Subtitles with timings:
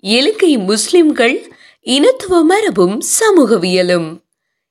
[0.00, 4.20] இலங்கை முஸ்லிம்கள் இனத்துவ மரபும் சமூகவியலும்.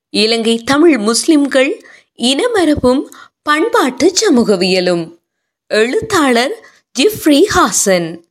[0.10, 1.86] இலங்கை தமிழ் முஸ்லிம்கள்
[2.18, 3.02] இனமரபும்
[3.44, 5.18] பண்பாட்டு சமூகவியலும்.
[5.68, 6.68] எழுத்தாளர்
[7.00, 8.27] ஜிஃப்ரி ஹாசன்.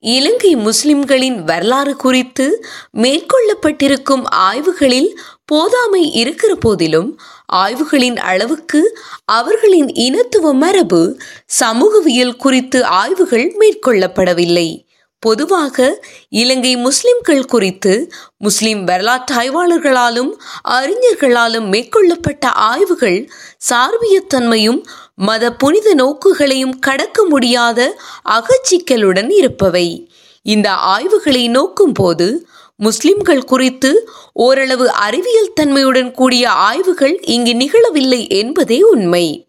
[0.00, 5.18] இலங்கை முஸ்லிம்களின் வரலாறு குறித்து மேற்கொள்ளப்பட்டிருக்கும் ஆய்வுகளில்
[5.52, 7.20] போதாமை இருக்கிற போதிலும்
[7.52, 14.84] ஆய்வுகளின் அளவுக்கு அவர்களின் இனத்துவ மரபு சமூகவியல் குறித்து ஆய்வுகள் மேற்கொள்ளப்படவில்லை.
[15.18, 20.32] பொதுவாக இலங்கை முஸ்லிம்கள் குறித்து முஸ்லிம் வரலாற்று ஆய்வாளர்களாலும்
[20.68, 23.30] அறிஞர்களாலும் மேற்கொள்ளப்பட்ட ஆய்வுகள்
[23.70, 24.80] சார்பியத்தன்மையும்
[25.18, 27.98] மத புனித நோக்குகளையும் கடக்க முடியாத
[28.30, 30.12] அகச்சிக்கலுடன் இருப்பவை.
[30.42, 39.40] இந்த ஆய்வுகளை நோக்கும் போது முஸ்லிம்கள் குறித்து ஓரளவு அறிவியல் தன்மையுடன் கூடிய ஆய்வுகள் இங்கு நிகழவில்லை என்பதே உண்மை.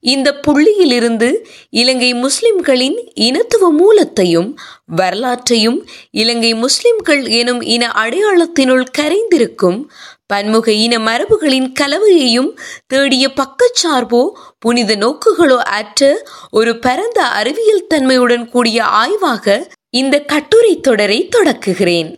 [0.00, 1.34] இந்த புள்ளியிலிருந்து
[1.70, 9.84] இலங்கை முஸ்லிம்களின் இனத்துவ மூலத்தையும் வரலாற்றையும் இலங்கை முஸ்லிம்கள் எனும் இன அடையாளத்தினுள் கரைந்திருக்கும்
[10.26, 19.70] பன்முக இன மரபுகளின் கலவையையும் தேடிய பக்கச்சார்போ புனித நோக்குகளோ அற்ற ஒரு பரந்த அறிவியல் தன்மையுடன் கூடிய ஆய்வாக
[19.90, 22.10] இந்த கட்டுரை தொடரை தொடக்குகிறேன்.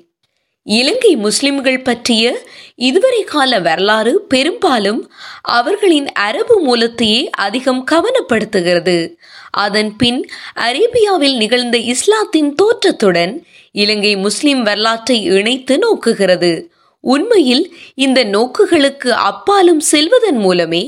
[0.63, 9.15] இலங்கை முஸ்லிம்கள் பற்றிய இதுவரை கால வரலாறு பெரும்பாலும் அவர்களின் அரபு மூலத்தையே அதிகம் கவனப்படுத்துகிறது.
[9.51, 16.77] அதன் பின் அரேபியாவில் நிகழ்ந்த இஸ்லாத்தின் தோற்றத்துடன் இலங்கை முஸ்லிம் வரலாற்றை இணைத்து நோக்குகிறது.
[17.13, 17.65] உண்மையில்
[17.95, 20.83] இந்த நோக்குகளுக்கு அப்பாலும் செல்வதன் மூலமே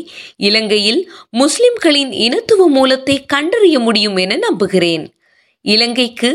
[0.49, 5.07] இலங்கையில் முஸ்லிம்களின் இனத்துவ மூலத்தை கண்டறிய முடியும் என நம்புகிறேன்.
[5.65, 6.29] இலங்கைக்கு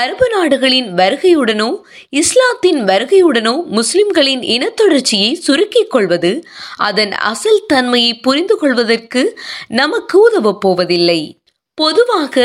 [0.00, 1.68] அரபு நாடுகளின் வருகையுடனோ
[2.10, 6.32] இஸ்லாத்தின் வருகையுடனோ முஸ்லிம்களின் இனத்தொடர்ச்சியை சுருக்கிக் கொள்வது
[6.88, 9.22] அதன் அசல் தன்மையை புரிந்து கொள்வதற்கு
[9.80, 11.20] நமக்கு உதவப் போவதில்லை
[11.78, 12.36] பொதுவாக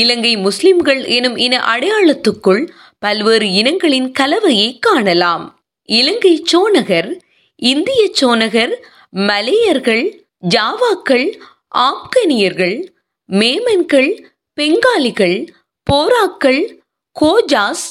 [0.00, 2.64] இலங்கை முஸ்லிம்கள் எனும் இன அடையாளத்துக்குள்
[2.98, 5.46] பல்வேறு இனங்களின் கலவையை காணலாம்.
[5.86, 7.18] இலங்கை சோனகர்
[7.56, 8.72] இந்திய சோனகர்
[9.10, 11.38] மலேயர்கள் ஜாவாக்கள்
[11.78, 12.86] ஆப்கனியர்கள்
[13.32, 14.24] மேமன்கள்
[14.60, 15.46] பெங்காலிகள்
[15.82, 16.82] போராக்கள்
[17.20, 17.86] கோஜாஸ்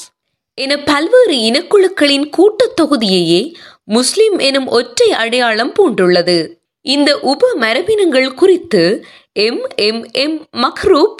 [0.54, 3.54] என பல்வேறு இனக்குழுக்களின் கூட்டுத் தொகுதியையே
[3.84, 6.54] முஸ்லிம் எனும் ஒற்றை அடையாளம் பூண்டுள்ளது.
[6.80, 9.66] இந்த உப மரபினங்கள் குறித்து எம்.
[9.76, 10.10] எம்.
[10.12, 10.46] எம்.
[10.52, 11.14] மக்ரூப்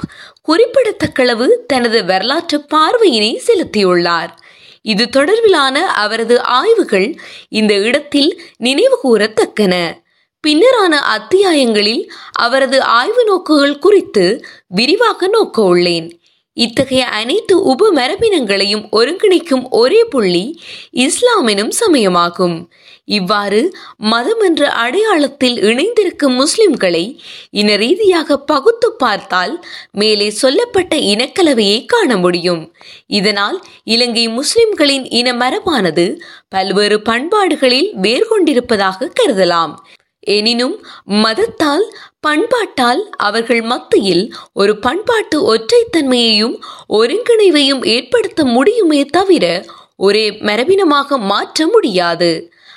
[0.49, 4.31] குறிப்பிடத்தக்களவு தனது வரலாற்று பார்வையினை செலுத்தியுள்ளார்.
[4.93, 7.09] இது தொடர்பிலான அவரது ஆய்வுகள்
[7.59, 9.75] இந்த இடத்தில் நினைவு கூறத்தக்கன
[10.45, 12.03] பின்னரான அத்தியாயங்களில்
[12.45, 14.25] அவரது ஆய்வு நோக்குகள் குறித்து
[14.79, 16.09] விரிவாக நோக்க உள்ளேன்.
[16.57, 20.45] இத்தகைய அனைத்து உப மரபினங்களையும் ஒருங்கிணைக்கும் ஒரே புள்ளி
[21.05, 22.57] இஸ்லாமினும் சமயமாகும்.
[23.09, 23.61] இவ்வாறு
[23.97, 27.05] மதம் என்ற அடையாளத்தில் இணைந்திருக்கும் முஸ்லிம்களை
[27.51, 29.55] இன ரீதியாக பகுத்து பார்த்தால்
[29.93, 32.63] மேலே சொல்லப்பட்ட இனக்கலவையை காண முடியும்.
[33.07, 36.07] இதனால் இலங்கை முஸ்லிம்களின் இன மரபானது
[36.49, 39.75] பல்வேறு பண்பாடுகளில் வேர்கொண்டிருப்பதாக கருதலாம்.
[40.21, 41.85] எனினும் மதத்தால்
[42.27, 46.57] பண்பாட்டால் அவர்கள் மத்தியில் ஒரு பண்பாட்டு ஒற்றைத்தன்மையையும்
[46.89, 49.45] ஒருங்கிணைவையும் ஏற்படுத்த முடியுமே தவிர
[49.97, 52.31] ஒரே மரபினமாக மாற்ற முடியாது.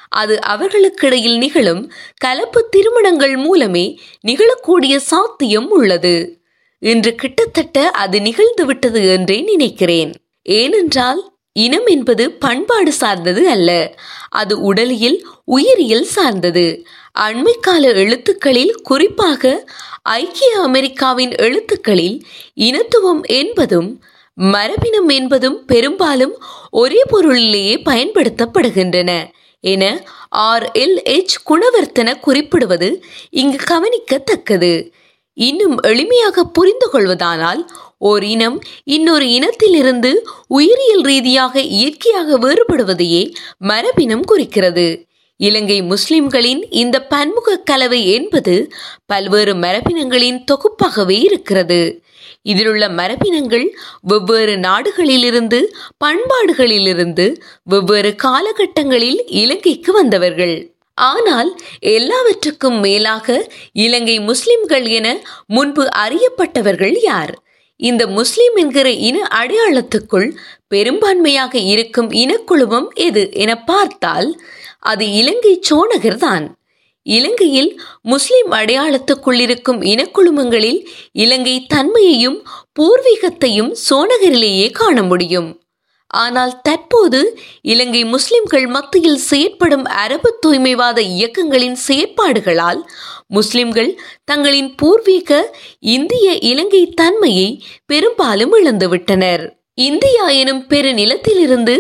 [0.09, 6.42] அது அவர்களுக்கிடையில் நிகழும் கலப்பு திருமணங்கள் மூலமே நிகழக்கூடிய சாத்தியம் உள்ளது.
[6.80, 10.14] இன்று கிட்டத்தட்ட அது நிகழ்ந்துவிட்டது என்றே நினைக்கிறேன்.
[10.44, 13.96] ஏனென்றால் இனம் என்பது பண்பாடு சார்ந்தது அல்ல.
[14.30, 16.86] அது உடலியல் உயிரியல் சார்ந்தது.
[17.20, 19.72] அண்மைக்கால எழுத்துக்களில் குறிப்பாக
[20.02, 24.03] ஐக்கிய அமெரிக்காவின் எழுத்துக்களில் இனத்துவம் என்பதும்
[24.36, 29.28] மரபினம் என்பதும் பெரும்பாலும் ஒரே பொருளிலேயே பயன்படுத்தப்படுகின்றன.
[29.62, 29.84] என
[30.30, 34.92] ஆர் எல் எச் குணவர்த்தன குறிப்பிடுவது இங்கு கவனிக்கத்தக்கது.
[35.34, 37.62] இன்னும் எளிமையாக புரிந்து கொள்வதானால்
[37.97, 40.12] ஓர் இனம் இன்னொரு இனத்திலிருந்து
[40.47, 45.08] உயிரியல் ரீதியாக இயற்கையாக வேறுபடுவதையே மரபினம் குறிக்கிறது.
[45.40, 48.72] இலங்கை முஸ்லிம்களின் இந்த பன்முக கலவை என்பது
[49.06, 52.03] பல்வேறு மரபினங்களின் தொகுப்பாகவே இருக்கிறது.
[52.46, 55.59] இதிலுள்ள மரபினங்கள் வெவ்வேறு நாடுகளிலிருந்து
[56.06, 60.72] பண்பாடுகளிலிருந்து வெவ்வேறு காலகட்டங்களில் இலங்கைக்கு வந்தவர்கள்.
[60.94, 61.50] ஆனால்
[61.80, 65.08] எல்லாவற்றுக்கும் மேலாக இலங்கை முஸ்லிம்கள் என
[65.47, 67.34] முன்பு அறியப்பட்டவர்கள் யார்?
[67.76, 70.30] இந்த முஸ்லிம் என்கிற இன அடையாளத்துக்குள்
[70.68, 74.42] பெரும்பான்மையாக இருக்கும் இனக்குழுமம் எது என பார்த்தால்
[74.80, 76.59] அது இலங்கை சோனகர் தான்
[77.03, 82.47] இலங்கையில் முஸ்லிம் அடையாளத்துக்குள் இருக்கும் இனக்குழுமங்களில் இலங்கை தன்மையையும்
[82.79, 85.61] பூர்வீகத்தையும் சோனகரிலேயே காண முடியும்.
[86.07, 92.81] ஆனால் தற்போது இலங்கை முஸ்லிம்கள் மத்தியில் செயற்படும் அரபு தூய்மைவாத இயக்கங்களின் செயற்பாடுகளால்
[93.28, 99.59] முஸ்லிம்கள் தங்களின் பூர்வீக இந்திய இலங்கை தன்மையை பெரும்பாலும் இழந்துவிட்டனர்.
[99.79, 101.76] இந்தியா எனும் பெரு நிலத்திலிருந்து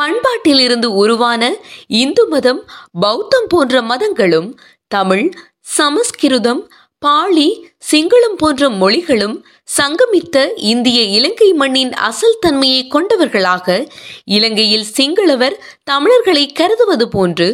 [0.00, 1.42] பண்பாட்டிலிருந்து உருவான
[1.86, 2.60] இந்து மதம்
[3.00, 6.62] பௌத்தம் போன்ற மதங்களும் தமிழ் சமஸ்கிருதம்
[6.98, 7.48] பாலி
[7.90, 9.44] சிங்களம் போன்ற மொழிகளும்
[9.78, 13.88] சங்கமித்த இந்திய இலங்கை மண்ணின் அசல் தன்மையை கொண்டவர்களாக
[14.24, 17.48] இலங்கையில் சிங்களவர் தமிழர்களை கருதுவது போன்று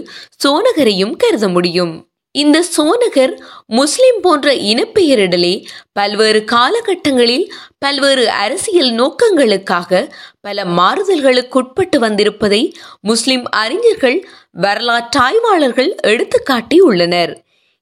[0.44, 2.07] சோனகரையும் கருத முடியும்.
[2.34, 3.32] இந்த சோனகர்
[3.66, 7.46] முஸ்லிம் போன்ற இனப்பெயரிடலே பல்வேறு காலகட்டங்களில்
[7.78, 10.10] பல்வேறு அரசியல் நோக்கங்களுக்காக
[10.40, 14.18] பல மாறுதல்களுக்குட்பட்டு வந்திருப்பதை முஸ்லிம் அறிஞர்கள்
[14.60, 17.32] வரலாற்றாய்வாளர்கள் எடுத்துக்காட்டி உள்ளனர்.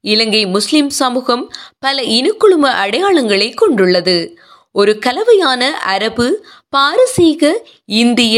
[0.00, 4.38] இலங்கை முஸ்லிம் சமூகம் பல இனக்குழும அடையாளங்களை கொண்டுள்ளது.
[4.72, 7.52] ஒரு கலவையான அரபு பாரசீக
[7.84, 8.36] இந்திய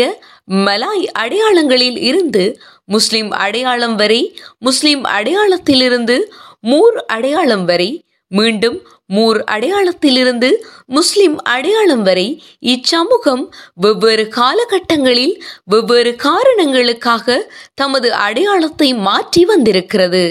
[0.51, 2.45] மலாய் அடையாளங்களில் இருந்து
[2.89, 6.17] முஸ்லிம் அடையாளம் வரை முஸ்லிம் அடையாளத்திலிருந்து
[6.61, 7.91] மூர் அடையாளம் வரை
[8.31, 10.49] மீண்டும் மூர் அடையாளத்திலிருந்து
[10.87, 13.45] முஸ்லிம் அடையாளம் வரை இச்சமூகம்
[13.75, 20.25] வெவ்வேறு காலகட்டங்களில் வெவ்வேறு காரணங்களுக்காக தமது அடையாளத்தை மாற்றி வந்திருக்கிறது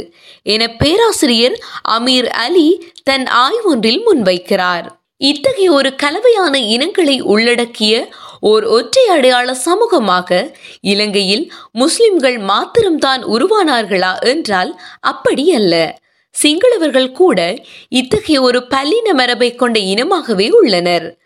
[0.43, 1.57] என பேராசிரியர்
[1.89, 2.67] அமீர் அலி
[3.03, 4.85] தன் ஆய்வொன்றில் முன்வைக்கிறார்.
[5.17, 7.93] இத்தகைய ஒரு கலவையான இனங்களை உள்ளடக்கிய
[8.39, 15.99] ஓர் ஒற்றை அடையாள சமூகமாக இலங்கையில் முஸ்லிம்கள் மாத்திரம்தான் உருவானார்களா என்றால் அப்படி அல்ல.
[16.41, 17.55] சிங்களவர்கள் கூட
[17.89, 21.19] இத்தகைய ஒரு பல்லின மரபை கொண்ட இனமாகவே உள்ளனர்.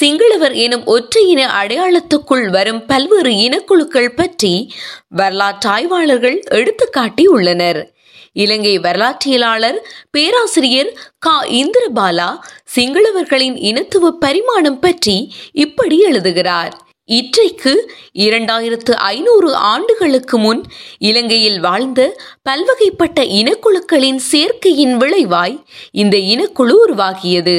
[0.00, 4.72] சிங்களவர் எனும் ஒற்றை இன அடையாளத்துக்குள் வரும் பல்வேறு இனக்குழுக்கள் பற்றி
[5.16, 7.95] வரலாற்றாய்வாளர்கள் எடுத்துக்காட்டி உள்ளனர்.
[8.36, 9.78] இலங்கை வரலாற்றியலாளர்
[10.10, 11.36] பேராசிரியர் கா.
[11.60, 12.30] இந்திரபாலா
[12.74, 15.16] சிங்களவர்களின் இனத்துவ பரிமாணம் பற்றி
[15.52, 16.74] இப்படி எழுதுகிறார்.
[17.08, 17.72] இற்றைக்கு
[18.18, 20.62] இரண்டாயிரத்து ஐநூறு ஆண்டுகளுக்கு முன்
[20.98, 22.00] இலங்கையில் வாழ்ந்த
[22.48, 25.56] பல்வகைப்பட்ட இனக்குழுக்களின் சேர்க்கையின் விளைவாய்
[26.02, 27.56] இந்த இனக்குழு உருவாகியது.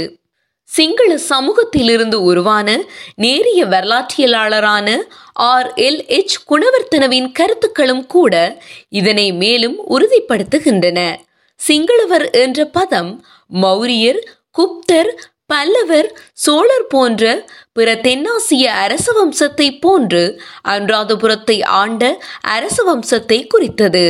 [0.69, 2.67] சிங்கள சமூகத்திலிருந்து உருவான
[3.15, 4.87] நேரிய வரலாற்றியலாளரான
[5.47, 5.73] ஆர்.
[5.77, 6.01] எல்.
[6.09, 6.35] எச்.
[6.49, 8.33] குணவர்த்தனவின் கருத்துக்களும் கூட
[8.89, 10.99] இதனை மேலும் உறுதிப்படுத்துகின்றன.
[11.59, 13.11] சிங்களவர் என்ற பதம்
[13.53, 14.21] மௌரியர்
[14.55, 15.11] குப்தர்
[15.45, 17.23] பல்லவர் சோழர் போன்ற
[17.73, 20.23] பிற தென்னாசிய அரச வம்சத்தை போன்று
[20.67, 22.03] அனுராதபுரத்தை ஆண்ட
[22.49, 24.05] அரச வம்சத்தை குறித்தது.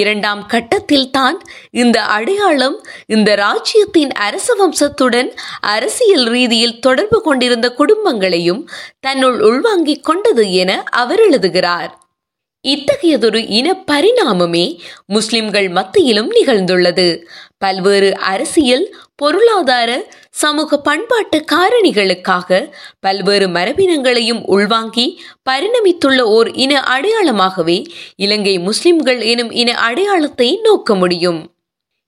[0.00, 1.38] இரண்டாம் கட்டத்தில் தான்
[1.70, 5.30] இந்த அடையாளம் இந்த ராஜ்யத்தின் அரச வம்சத்துடன்
[5.60, 8.62] அரசியல் ரீதியில் தொடர்பு கொண்டிருந்த குடும்பங்களையும்
[9.00, 11.90] தன்னுள் உள்வாங்கிக் கொண்டது என அவர் எழுதுகிறார்.
[12.68, 17.24] இத்தகையதொரு இன பரிணாமமே முஸ்லிம்கள் மத்தியிலும் நிகழ்ந்துள்ளது.
[17.58, 22.70] பல்வேறு அரசியல் பொருளாதார சமூக பண்பாட்டு காரணிகளுக்காக
[23.00, 25.20] பல்வேறு மரபினங்களையும் உள்வாங்கி
[25.50, 27.86] பரிணமித்துள்ள ஓர் இன அடையாளமாகவே
[28.16, 31.54] இலங்கை முஸ்லிம்கள் எனும் இன அடையாளத்தை நோக்க முடியும்.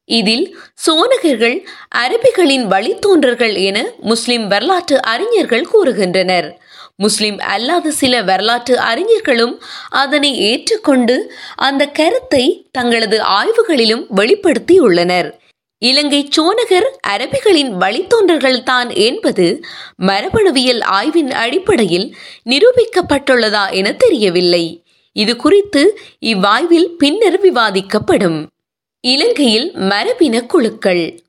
[0.04, 1.64] இதில் சோனகர்கள்
[1.94, 6.48] அரபிகளின் வழித்தோன்றர்கள் என முஸ்லிம் வரலாற்று அறிஞர்கள் கூறுகின்றனர்.
[6.96, 15.30] முஸ்லிம் அல்லாத சில வரலாற்று அறிஞர்களும் அதனை ஏற்றுக்கொண்டு அந்த கருத்தை தங்களது ஆய்வுகளிலும் வெளிப்படுத்தியுள்ளனர்.
[15.78, 19.64] இலங்கை சோனகர் அரபிகளின் வழித்தோன்றர்கள் தான் என்பது
[20.02, 24.64] மரபணுவியல் ஆய்வின் அடிப்படையில் நிரூபிக்கப்பட்டுள்ளதா என தெரியவில்லை.
[25.12, 28.46] இது குறித்து இவ்வாய்வில் பின்னர் விவாதிக்கப்படும்.
[29.00, 31.23] இலங்கையில் மரபின குழுக்கள்.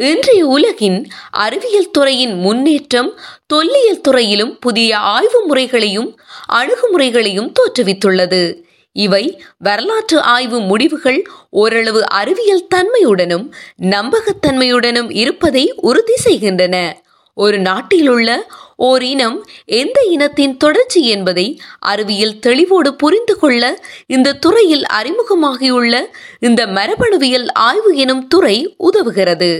[0.00, 3.08] இன்றைய உலகின் அறிவியல் துறையின் முன்னேற்றம்
[3.46, 6.06] தொல்லியல் துறையிலும் புதிய ஆய்வு முறைகளையும்
[6.52, 8.62] அணுகுமுறைகளையும் தோற்றுவித்துள்ளது.
[8.92, 11.18] இவை வரலாற்று ஆய்வு முடிவுகள்
[11.50, 13.44] ஓரளவு அறிவியல் தன்மையுடனும்
[13.82, 17.02] நம்பகத்தன்மையுடனும் இருப்பதை உறுதி செய்கின்றன.
[17.36, 26.00] ஒரு நாட்டிலுள்ள ஓர் இனம் எந்த இனத்தின் தொடர்ச்சி என்பதை அறிவியல் தெளிவோடு புரிந்து கொள்ள இந்த துறையில் அறிமுகமாகியுள்ள
[26.40, 29.52] இந்த மரபணுவியல் ஆய்வு எனும் துறை உதவுகிறது.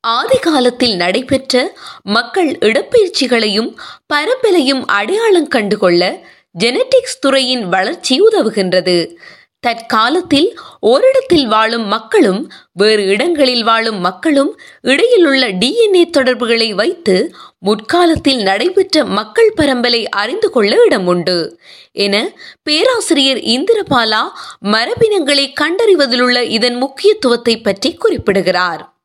[0.00, 3.76] ஆதி காலத்தில் நடைபெற்ற மக்கள் இடப்பெயர்ச்சிகளையும்
[4.14, 6.24] பரப்பலையும் அடையாளம் கண்டுகொள்ள
[6.58, 9.16] ஜெனட்டிக்ஸ் துறையின் வளர்ச்சி உதவுகின்றது.
[9.60, 19.54] தற்காலத்தில் ஓரிடத்தில் வாழும் மக்களும் வேறு இடங்களில் வாழும் மக்களும் இடையிலுள்ள டிஎன்ஏ தொடர்புகளை வைத்து முற்காலத்தில் நடைபெற்ற மக்கள்
[19.56, 21.58] பரம்பலை அறிந்து கொள்ள இடம் உண்டு.
[21.92, 22.30] என
[22.62, 24.22] பேராசிரியர் இந்திரபாலா
[24.62, 28.99] மரபினங்களை கண்டறிவதிலுள்ள இதன் முக்கியத்துவத்தை பற்றி குறிப்பிடுகிறார்.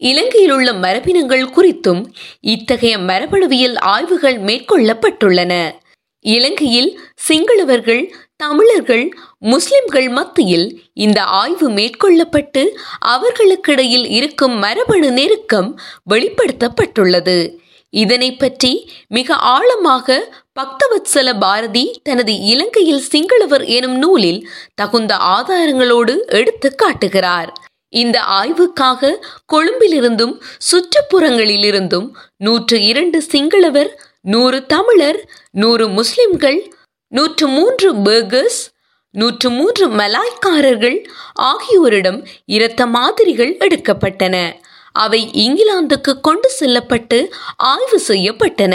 [0.00, 2.04] இலங்கையில் உள்ள மரபினங்கள் குறித்தும்
[2.40, 5.74] இத்தகைய மரபணுவியல் ஆய்வுகள் மேற்கொள்ளப்பட்டுள்ளன.
[6.20, 12.62] இலங்கையில் சிங்களவர்கள் தமிழர்கள் முஸ்லிம்கள் மத்தியில் இந்த ஆய்வு மேற்கொள்ளப்பட்டு
[13.06, 17.38] அவர்களுக்கிடையில் இருக்கும் மரபணு நெருக்கம் வெளிப்படுத்தப்பட்டுள்ளது.
[17.90, 27.52] இதனை பற்றி மிக ஆழமாக பக்தவத்சல பாரதி தனது இலங்கையில் சிங்களவர் எனும் நூலில் தகுந்த ஆதாரங்களோடு எடுத்து காட்டுகிறார்.
[27.88, 29.10] இந்த ஆய்வுக்காக
[29.52, 30.34] கொழும்பிலிருந்தும்
[30.68, 33.90] சுற்றுப்புறங்களிலிருந்தும் நூற்று இரண்டு சிங்களவர்
[34.20, 36.72] நூறு தமிழர் நூறு முஸ்லிம்கள்
[37.12, 38.60] நூற்று மூன்று பேர்கர்ஸ்
[39.10, 44.52] நூற்று மூன்று மலாய்க்காரர்கள் ஆகியோரிடம் இரத்த மாதிரிகள் எடுக்கப்பட்டன.
[44.92, 48.74] அவை இங்கிலாந்துக்கு கொண்டு செல்லப்பட்டு ஆய்வு செய்யப்பட்டன.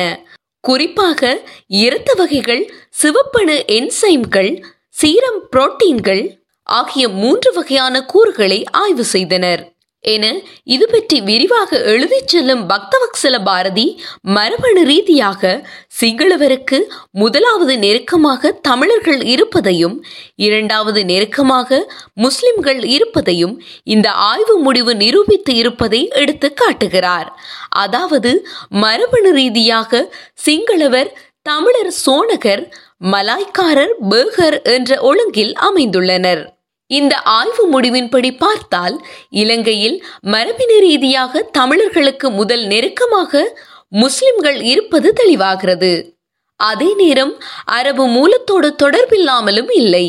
[0.59, 9.71] குறிப்பாக இரத்த வகைகள் சிவப்பணு என்சைம்கள் சீரம் புரோட்டீன்கள் ஆகிய மூன்று வகையான கூறுகளை ஆய்வு செய்தனர்.
[9.99, 15.67] என இது பற்றி விரிவாக எழுதிச் செல்லும் பக்தவக்சல பாரதி மரபணு ரீதியாக
[16.01, 16.79] சிங்களவருக்கு
[17.11, 20.05] முதலாவது நெருக்கமாக தமிழர்கள் இருப்பதையும்
[20.35, 27.39] இரண்டாவது நெருக்கமாக முஸ்லிம்கள் இருப்பதையும் இந்த ஆய்வு முடிவு நிரூபித்து இருப்பதை எடுத்து காட்டுகிறார்.
[27.69, 32.71] அதாவது மரபணு ரீதியாக சிங்களவர் தமிழர் சோனகர்
[33.11, 36.52] மலாய்க்காரர் பேகர் என்ற ஒழுங்கில் அமைந்துள்ளனர்.
[36.99, 38.95] இந்த ஆய்வு முடிவின்படி பார்த்தால்
[39.41, 39.97] இலங்கையில்
[40.33, 43.43] மரபின ரீதியாக தமிழர்களுக்கு முதல் நெருக்கமாக
[44.01, 45.93] முஸ்லிம்கள் இருப்பது தெளிவாகிறது.
[46.59, 47.33] அதே நேரம்
[47.77, 50.05] அரபு மூலத்தோடு தொடர்பில்லாமலும் இல்லை.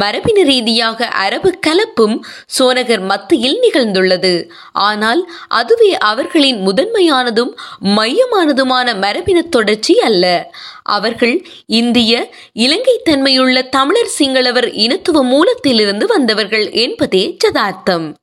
[0.00, 2.14] மரபின ரீதியாக அரபு கலப்பும்
[2.58, 4.48] சோனகர் மத்தியில் நிகழ்ந்துள்ளது.
[4.72, 7.52] ஆனால் அதுவே அவர்களின் முதன்மையானதும்
[7.96, 10.52] மையமானதுமான மரபின தொடர்ச்சி அல்ல.
[10.82, 18.14] அவர்கள் இந்திய இலங்கை தன்மையுள்ள தமிழர் சிங்களவர் இனத்துவ மூலத்திலிருந்து வந்தவர்கள் என்பதே ஜதார்த்தம்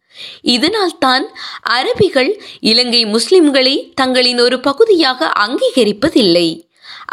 [0.42, 1.26] இதனால்தான்
[1.70, 6.48] அரபிகள் இலங்கை முஸ்லிம்களை தங்களின் ஒரு பகுதியாக அங்கீகரிப்பதில்லை.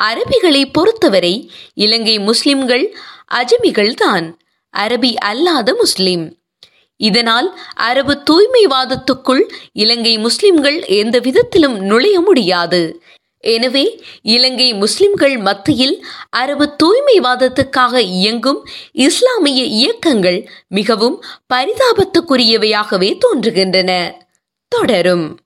[0.03, 1.35] அரபிகளை பொறுத்தவரை
[1.75, 2.97] இலங்கை முஸ்லிம்கள்
[3.35, 4.27] அஜமிகள் தான்
[4.79, 6.39] அரபி அல்லாத முஸ்லிம்.
[6.97, 9.43] இதனால் அரபு தூய்மைவாதத்துக்குள்
[9.73, 13.03] இலங்கை முஸ்லிம்கள் எந்த விதத்திலும் நுழைய முடியாது.
[13.41, 24.13] எனவே இலங்கை முஸ்லிம்கள் மத்தியில் அரபு தூய்மைவாதத்துக்காக இயங்கும் இஸ்லாமிய இயக்கங்கள் மிகவும் பரிதாபத்துக்குரியவையாகவே தோன்றுகின்றன.
[24.69, 25.46] தொடரும்.